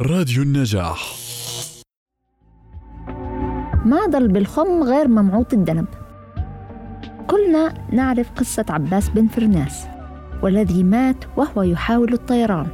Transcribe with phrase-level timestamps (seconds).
[0.00, 1.14] راديو النجاح.
[3.84, 5.86] ما ضل بالخم غير ممعوط الذنب
[7.26, 9.86] كلنا نعرف قصة عباس بن فرناس
[10.42, 12.66] والذي مات وهو يحاول الطيران.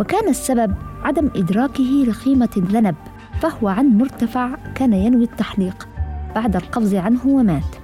[0.00, 2.96] وكان السبب عدم إدراكه لقيمة الذنب
[3.40, 5.88] فهو عن مرتفع كان ينوي التحليق
[6.34, 7.76] بعد القفز عنه ومات.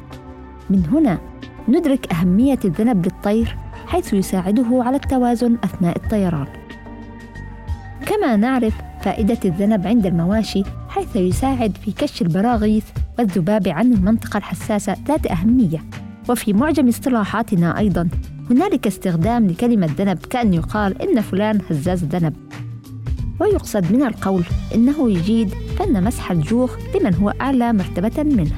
[0.70, 1.18] من هنا
[1.68, 3.56] ندرك أهمية الذنب للطير
[3.86, 6.61] حيث يساعده على التوازن أثناء الطيران.
[8.06, 12.84] كما نعرف فائدة الذنب عند المواشي حيث يساعد في كش البراغيث
[13.18, 15.84] والذباب عن المنطقة الحساسة ذات أهمية.
[16.28, 18.08] وفي معجم اصطلاحاتنا أيضا
[18.50, 22.34] هنالك استخدام لكلمة ذنب كأن يقال إن فلان هزاز ذنب.
[23.40, 25.48] ويقصد من القول إنه يجيد
[25.78, 28.52] فن مسح الجوخ لمن هو أعلى مرتبة منه.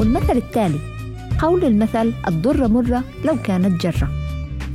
[0.00, 0.95] والمثل التالي
[1.42, 4.08] قول المثل الضر مرة لو كانت جرة.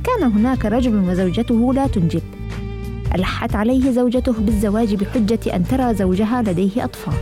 [0.04, 2.22] كان هناك رجل وزوجته لا تنجب.
[3.14, 7.14] ألحت عليه زوجته بالزواج بحجة أن ترى زوجها لديه أطفال.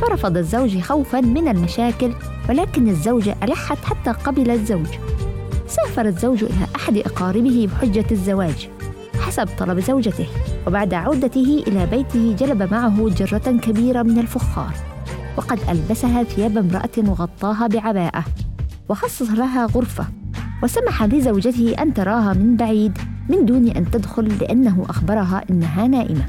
[0.00, 2.12] فرفض الزوج خوفا من المشاكل
[2.48, 4.88] ولكن الزوجة ألحت حتى قبل الزوج.
[5.68, 8.68] سافر الزوج إلى أحد أقاربه بحجة الزواج.
[9.20, 10.26] حسب طلب زوجته
[10.66, 14.74] وبعد عودته إلى بيته جلب معه جرة كبيرة من الفخار.
[15.40, 18.24] وقد ألبسها ثياب امرأة وغطاها بعباءة
[18.88, 20.06] وخصص لها غرفة
[20.62, 26.26] وسمح لزوجته أن تراها من بعيد من دون أن تدخل لأنه أخبرها إنها نائمة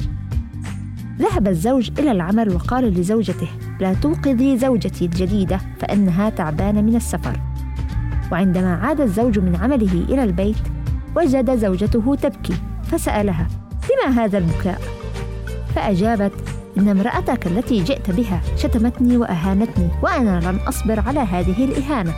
[1.20, 3.48] ذهب الزوج إلى العمل وقال لزوجته
[3.80, 7.40] لا توقظي زوجتي الجديدة فإنها تعبانة من السفر
[8.32, 10.58] وعندما عاد الزوج من عمله إلى البيت
[11.16, 12.54] وجد زوجته تبكي
[12.84, 13.48] فسألها
[13.92, 14.82] لما هذا البكاء؟
[15.76, 22.14] فأجابت إن امرأتك التي جئت بها شتمتني وأهانتني وأنا لن أصبر على هذه الإهانة.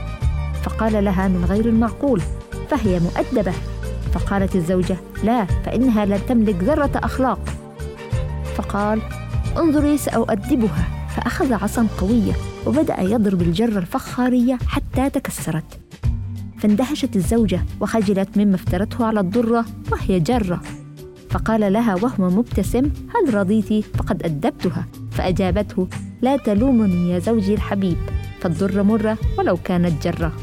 [0.63, 2.21] فقال لها من غير المعقول
[2.69, 3.53] فهي مؤدبة.
[4.13, 7.39] فقالت الزوجة لا فإنها لن تملك ذرة أخلاق.
[8.55, 9.01] فقال
[9.57, 10.87] انظري سأؤدبها.
[11.15, 12.33] فأخذ عصا قوية
[12.65, 15.79] وبدأ يضرب الجرة الفخارية حتى تكسرت.
[16.59, 20.61] فاندهشت الزوجة وخجلت مما افترته على الضرة وهي جرة
[21.33, 24.85] فقال لها وهو مبتسم هل رضيت؟ فقد أدبتها.
[25.11, 25.87] فأجابته
[26.21, 27.97] لا تلومني يا زوجي الحبيب.
[28.39, 30.33] فالضر مرة ولو كانت جرة.